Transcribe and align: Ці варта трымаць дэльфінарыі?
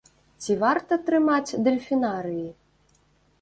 Ці 0.45 0.53
варта 0.63 0.97
трымаць 1.09 1.55
дэльфінарыі? 1.67 2.47